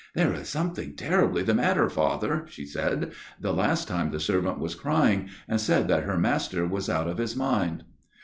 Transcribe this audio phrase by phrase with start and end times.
[0.15, 4.73] "'There is something terribly the matter, Father,' she said;* the last time the servant was
[4.73, 7.83] crying, and said that her master was out of his mind.'